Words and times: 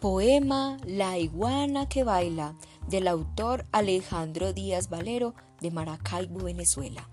Poema 0.00 0.76
La 0.86 1.18
iguana 1.18 1.88
que 1.88 2.04
baila 2.04 2.54
del 2.86 3.08
autor 3.08 3.66
Alejandro 3.72 4.52
Díaz 4.52 4.88
Valero 4.88 5.34
de 5.60 5.72
Maracaibo, 5.72 6.44
Venezuela. 6.44 7.08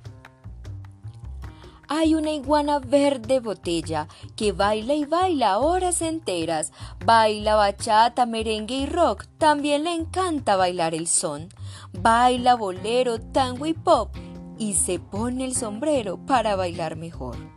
Hay 1.87 2.13
una 2.13 2.29
iguana 2.29 2.77
verde 2.77 3.39
botella 3.39 4.07
que 4.35 4.51
baila 4.51 4.93
y 4.93 5.05
baila 5.05 5.57
horas 5.57 6.03
enteras. 6.03 6.71
Baila 7.03 7.55
bachata, 7.55 8.27
merengue 8.27 8.75
y 8.75 8.85
rock. 8.85 9.25
También 9.39 9.83
le 9.83 9.93
encanta 9.93 10.55
bailar 10.55 10.93
el 10.93 11.07
son. 11.07 11.49
Baila 11.91 12.53
bolero, 12.53 13.19
tango 13.19 13.65
y 13.65 13.73
pop. 13.73 14.15
Y 14.59 14.75
se 14.75 14.99
pone 14.99 15.43
el 15.45 15.55
sombrero 15.55 16.17
para 16.23 16.55
bailar 16.55 16.97
mejor. 16.97 17.54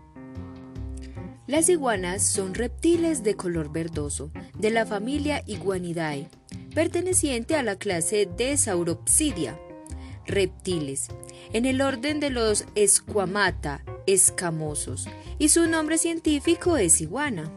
Las 1.49 1.71
iguanas 1.71 2.23
son 2.23 2.53
reptiles 2.53 3.23
de 3.23 3.35
color 3.35 3.73
verdoso, 3.73 4.31
de 4.59 4.71
la 4.71 4.85
familia 4.85 5.43
Iguanidae, 5.47 6.29
perteneciente 6.75 7.57
a 7.57 7.63
la 7.63 7.77
clase 7.77 8.29
de 8.37 8.55
Sauropsidia. 8.59 9.59
Reptiles, 10.27 11.09
en 11.55 11.65
el 11.65 11.81
orden 11.81 12.21
de 12.21 12.29
los 12.29 12.67
Esquamata, 12.75 13.83
escamosos, 14.07 15.09
y 15.39 15.49
su 15.49 15.67
nombre 15.67 15.97
científico 15.97 16.77
es 16.77 17.01
iguana. 17.01 17.51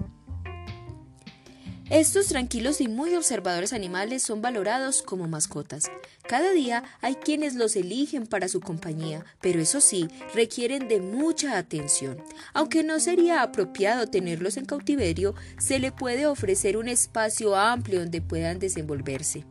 Estos 1.91 2.27
tranquilos 2.27 2.80
y 2.80 2.88
muy 2.88 3.13
observadores 3.16 3.73
animales 3.73 4.23
son 4.23 4.41
valorados 4.41 5.02
como 5.02 5.27
mascotas. 5.27 5.91
Cada 6.26 6.54
día 6.54 6.86
hay 7.02 7.16
quienes 7.16 7.55
los 7.55 7.76
eligen 7.76 8.27
para 8.27 8.48
su 8.48 8.62
compañía, 8.62 9.26
pero 9.41 9.59
eso 9.59 9.81
sí, 9.81 10.08
requieren 10.34 10.88
de 10.88 11.02
mucha 11.02 11.58
atención. 11.58 12.23
Aunque 12.54 12.86
no 12.86 13.02
sería 13.02 13.41
apropiado 13.41 14.08
tenerlos 14.08 14.55
en 14.55 14.64
cautiverio, 14.64 15.36
se 15.59 15.80
le 15.80 15.92
puede 15.92 16.28
ofrecer 16.28 16.78
un 16.78 16.88
espacio 16.88 17.58
amplio 17.58 18.00
donde 18.00 18.22
puedan 18.22 18.58
desenvolverse. 18.58 19.44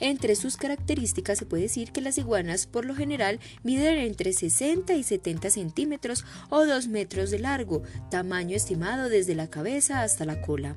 Entre 0.00 0.36
sus 0.36 0.56
características 0.56 1.36
se 1.36 1.44
puede 1.44 1.64
decir 1.64 1.92
que 1.92 2.00
las 2.00 2.16
iguanas 2.16 2.66
por 2.66 2.86
lo 2.86 2.94
general 2.94 3.40
miden 3.62 3.98
entre 3.98 4.32
60 4.32 4.94
y 4.94 5.02
70 5.02 5.50
centímetros 5.50 6.24
o 6.48 6.64
2 6.64 6.88
metros 6.88 7.30
de 7.30 7.40
largo, 7.40 7.82
tamaño 8.10 8.56
estimado 8.56 9.10
desde 9.10 9.34
la 9.34 9.50
cabeza 9.50 10.00
hasta 10.00 10.24
la 10.24 10.40
cola. 10.40 10.76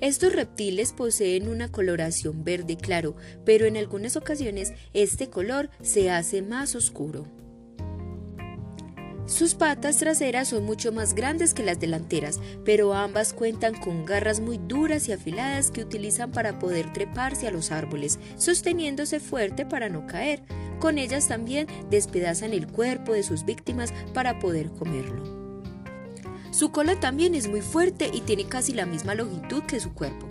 Estos 0.00 0.32
reptiles 0.32 0.92
poseen 0.92 1.48
una 1.48 1.72
coloración 1.72 2.44
verde 2.44 2.76
claro, 2.76 3.16
pero 3.44 3.66
en 3.66 3.76
algunas 3.76 4.16
ocasiones 4.16 4.72
este 4.94 5.28
color 5.28 5.70
se 5.82 6.10
hace 6.10 6.40
más 6.40 6.76
oscuro. 6.76 7.26
Sus 9.26 9.54
patas 9.54 9.98
traseras 9.98 10.48
son 10.48 10.64
mucho 10.64 10.90
más 10.90 11.14
grandes 11.14 11.52
que 11.52 11.62
las 11.62 11.78
delanteras, 11.78 12.40
pero 12.64 12.94
ambas 12.94 13.34
cuentan 13.34 13.74
con 13.74 14.06
garras 14.06 14.40
muy 14.40 14.56
duras 14.56 15.06
y 15.08 15.12
afiladas 15.12 15.70
que 15.70 15.82
utilizan 15.82 16.32
para 16.32 16.58
poder 16.58 16.92
treparse 16.94 17.46
a 17.46 17.50
los 17.50 17.70
árboles, 17.70 18.18
sosteniéndose 18.36 19.20
fuerte 19.20 19.66
para 19.66 19.90
no 19.90 20.06
caer. 20.06 20.44
Con 20.78 20.96
ellas 20.96 21.28
también 21.28 21.66
despedazan 21.90 22.54
el 22.54 22.68
cuerpo 22.68 23.12
de 23.12 23.22
sus 23.22 23.44
víctimas 23.44 23.92
para 24.14 24.38
poder 24.38 24.70
comerlo. 24.70 25.37
Su 26.50 26.70
cola 26.70 26.98
también 26.98 27.34
es 27.34 27.48
muy 27.48 27.60
fuerte 27.60 28.10
y 28.12 28.20
tiene 28.20 28.46
casi 28.46 28.72
la 28.72 28.86
misma 28.86 29.14
longitud 29.14 29.62
que 29.62 29.80
su 29.80 29.92
cuerpo. 29.92 30.26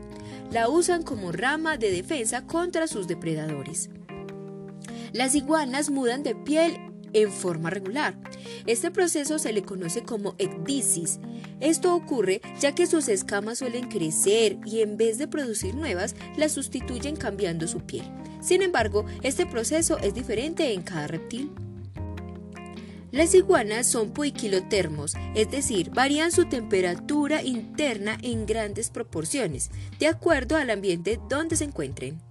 La 0.52 0.70
usan 0.70 1.04
como 1.04 1.32
rama 1.32 1.78
de 1.78 1.92
defensa 1.92 2.46
contra 2.46 2.88
sus 2.88 3.08
depredadores. 3.08 3.90
Las 5.14 5.36
iguanas 5.36 5.90
mudan 5.90 6.24
de 6.24 6.36
piel 6.36 6.78
en 7.14 7.32
forma 7.32 7.70
regular. 7.70 8.18
Este 8.66 8.92
proceso 8.92 9.40
se 9.40 9.54
le 9.54 9.64
conoce 9.64 10.04
como 10.04 10.36
ecdisis. 10.38 11.20
Esto 11.60 11.96
ocurre 11.96 12.42
ya 12.60 12.76
que 12.76 12.88
sus 12.88 13.08
escamas 13.08 13.60
suelen 13.60 13.90
crecer 13.90 14.58
y 14.66 14.82
en 14.82 14.98
vez 14.98 15.18
de 15.18 15.28
producir 15.28 15.76
nuevas, 15.76 16.16
las 16.38 16.52
sustituyen 16.52 17.16
cambiando 17.16 17.68
su 17.68 17.80
piel. 17.82 18.06
Sin 18.42 18.62
embargo, 18.62 19.06
este 19.24 19.46
proceso 19.46 19.98
es 20.00 20.14
diferente 20.14 20.74
en 20.74 20.82
cada 20.82 21.08
reptil. 21.08 21.52
Las 23.18 23.34
iguanas 23.34 23.88
son 23.88 24.12
poiquilotermos, 24.12 25.16
es 25.34 25.50
decir, 25.50 25.90
varían 25.90 26.32
su 26.32 26.46
temperatura 26.46 27.42
interna 27.42 28.16
en 28.22 28.46
grandes 28.46 28.92
proporciones, 28.92 29.72
de 29.98 30.06
acuerdo 30.06 30.56
al 30.56 30.70
ambiente 30.70 31.20
donde 31.28 31.56
se 31.56 31.64
encuentren. 31.64 32.22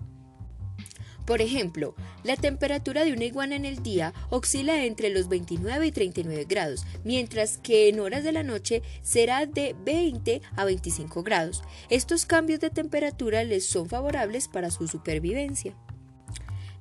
Por 1.25 1.43
ejemplo, 1.43 1.97
la 2.23 2.37
temperatura 2.37 3.05
de 3.05 3.13
una 3.13 3.25
iguana 3.25 3.57
en 3.57 3.65
el 3.65 3.83
día 3.83 4.15
oscila 4.31 4.85
entre 4.85 5.11
los 5.11 5.29
29 5.29 5.89
y 5.89 5.91
39 5.91 6.47
grados, 6.49 6.87
mientras 7.03 7.59
que 7.59 7.89
en 7.89 7.99
horas 7.99 8.23
de 8.23 8.31
la 8.31 8.45
noche 8.45 8.83
será 9.03 9.45
de 9.45 9.75
20 9.85 10.41
a 10.55 10.65
25 10.65 11.25
grados. 11.25 11.65
Estos 11.91 12.27
cambios 12.27 12.61
de 12.61 12.71
temperatura 12.71 13.43
les 13.43 13.67
son 13.67 13.89
favorables 13.89 14.47
para 14.47 14.71
su 14.71 14.87
supervivencia. 14.87 15.75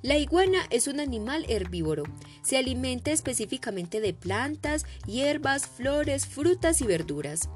La 0.06 0.20
iguana 0.20 0.68
es 0.70 0.88
un 0.88 1.00
animal 1.00 1.48
herbívoro. 1.50 2.04
Se 2.44 2.58
alimenta 2.58 3.10
específicamente 3.10 4.02
de 4.02 4.14
plantas, 4.14 4.86
hierbas, 5.08 5.66
flores, 5.66 6.28
frutas 6.28 6.80
y 6.82 6.86
verduras. 6.86 7.50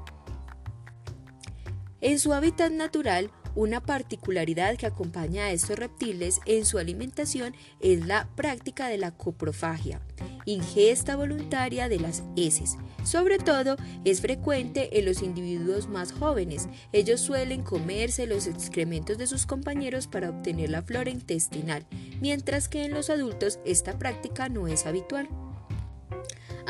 En 2.00 2.18
su 2.18 2.32
hábitat 2.32 2.72
natural, 2.72 3.30
una 3.54 3.80
particularidad 3.80 4.76
que 4.76 4.86
acompaña 4.86 5.44
a 5.44 5.52
estos 5.52 5.78
reptiles 5.78 6.40
en 6.46 6.64
su 6.64 6.78
alimentación 6.78 7.54
es 7.80 8.06
la 8.06 8.28
práctica 8.36 8.88
de 8.88 8.98
la 8.98 9.10
coprofagia, 9.12 10.00
ingesta 10.44 11.16
voluntaria 11.16 11.88
de 11.88 12.00
las 12.00 12.22
heces. 12.36 12.76
Sobre 13.04 13.38
todo 13.38 13.76
es 14.04 14.20
frecuente 14.20 14.98
en 14.98 15.06
los 15.06 15.22
individuos 15.22 15.88
más 15.88 16.12
jóvenes. 16.12 16.68
Ellos 16.92 17.20
suelen 17.20 17.62
comerse 17.62 18.26
los 18.26 18.46
excrementos 18.46 19.18
de 19.18 19.26
sus 19.26 19.46
compañeros 19.46 20.06
para 20.06 20.30
obtener 20.30 20.70
la 20.70 20.82
flora 20.82 21.10
intestinal, 21.10 21.86
mientras 22.20 22.68
que 22.68 22.84
en 22.84 22.92
los 22.92 23.10
adultos 23.10 23.58
esta 23.64 23.98
práctica 23.98 24.48
no 24.48 24.68
es 24.68 24.86
habitual. 24.86 25.28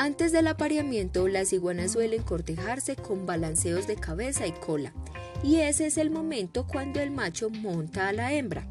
Antes 0.01 0.33
del 0.33 0.47
apareamiento, 0.47 1.29
las 1.29 1.53
iguanas 1.53 1.93
suelen 1.93 2.23
cortejarse 2.23 2.97
con 2.97 3.27
balanceos 3.27 3.87
de 3.87 3.97
cabeza 3.97 4.47
y 4.47 4.53
cola, 4.53 4.95
y 5.43 5.57
ese 5.57 5.85
es 5.85 5.99
el 5.99 6.11
momento 6.11 6.67
cuando 6.67 7.01
el 7.01 7.11
macho 7.11 7.51
monta 7.51 8.09
a 8.09 8.15
la 8.15 8.33
hembra. 8.33 8.67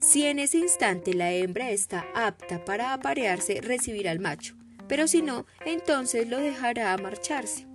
Si 0.00 0.26
en 0.26 0.38
ese 0.38 0.58
instante 0.58 1.12
la 1.12 1.32
hembra 1.32 1.72
está 1.72 2.06
apta 2.14 2.64
para 2.64 2.92
aparearse, 2.92 3.60
recibirá 3.62 4.12
al 4.12 4.20
macho, 4.20 4.54
pero 4.86 5.08
si 5.08 5.22
no, 5.22 5.44
entonces 5.66 6.28
lo 6.28 6.38
dejará 6.38 6.96
marcharse. 6.96 7.66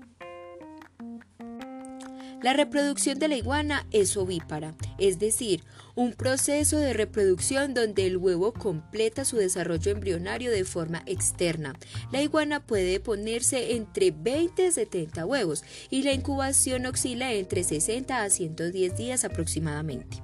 La 2.45 2.53
reproducción 2.53 3.17
de 3.17 3.28
la 3.28 3.38
iguana 3.38 3.88
es 3.91 4.16
ovípara, 4.16 4.75
es 5.00 5.17
decir, 5.17 5.63
un 5.95 6.13
proceso 6.13 6.78
de 6.78 6.94
reproducción 6.94 7.73
donde 7.73 8.06
el 8.06 8.17
huevo 8.17 8.53
completa 8.53 9.25
su 9.25 9.38
desarrollo 9.38 9.91
embrionario 9.91 10.51
de 10.51 10.63
forma 10.63 11.01
externa. 11.07 11.73
La 12.11 12.22
iguana 12.22 12.63
puede 12.63 13.00
ponerse 13.00 13.75
entre 13.75 14.11
20 14.11 14.67
y 14.67 14.72
70 14.72 15.25
huevos 15.25 15.63
y 15.89 16.03
la 16.03 16.13
incubación 16.13 16.85
oscila 16.85 17.33
entre 17.33 17.63
60 17.63 18.22
a 18.22 18.29
110 18.29 18.95
días 18.95 19.25
aproximadamente. 19.25 20.22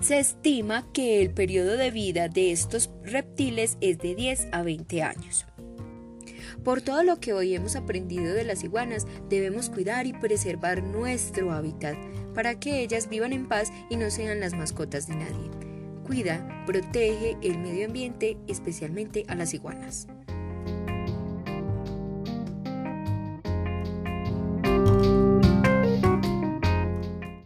Se 0.00 0.20
estima 0.20 0.86
que 0.92 1.20
el 1.20 1.34
periodo 1.34 1.76
de 1.76 1.90
vida 1.90 2.28
de 2.28 2.52
estos 2.52 2.90
reptiles 3.02 3.76
es 3.80 3.98
de 3.98 4.14
10 4.14 4.46
a 4.52 4.62
20 4.62 5.02
años. 5.02 5.46
Por 6.64 6.82
todo 6.82 7.02
lo 7.02 7.20
que 7.20 7.32
hoy 7.32 7.54
hemos 7.54 7.76
aprendido 7.76 8.34
de 8.34 8.44
las 8.44 8.64
iguanas, 8.64 9.06
debemos 9.28 9.70
cuidar 9.70 10.06
y 10.06 10.12
preservar 10.12 10.82
nuestro 10.82 11.52
hábitat 11.52 11.96
para 12.34 12.58
que 12.58 12.82
ellas 12.82 13.08
vivan 13.08 13.32
en 13.32 13.48
paz 13.48 13.72
y 13.90 13.96
no 13.96 14.10
sean 14.10 14.40
las 14.40 14.54
mascotas 14.54 15.06
de 15.06 15.16
nadie. 15.16 15.50
Cuida, 16.06 16.64
protege 16.66 17.36
el 17.42 17.58
medio 17.58 17.86
ambiente, 17.86 18.38
especialmente 18.46 19.24
a 19.28 19.34
las 19.34 19.52
iguanas. 19.54 20.08